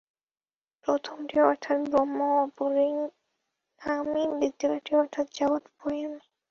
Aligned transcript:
প্রথমটি 0.87 1.35
অর্থাৎ 1.41 1.79
ব্রহ্ম 1.85 2.17
অপরিণামী, 2.39 4.23
দ্বিতীয়টি 4.31 4.91
অর্থাৎ 4.95 5.25
জগৎ 5.33 5.63
পরিণামী। 5.77 6.19